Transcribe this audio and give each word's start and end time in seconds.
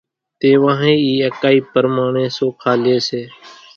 تيوانۿين 0.39 0.97
اِي 1.05 1.11
اڪائي 1.29 1.59
پرماڻي 1.71 2.25
سوکا 2.37 2.71
لي 2.83 2.95
سي۔ 3.07 3.21